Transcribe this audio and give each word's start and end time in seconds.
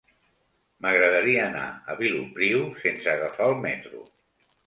M'agradaria 0.85 1.43
anar 1.49 1.67
a 1.93 1.97
Vilopriu 2.01 2.65
sense 2.85 3.13
agafar 3.13 3.53
el 3.53 3.57
metro. 3.67 4.05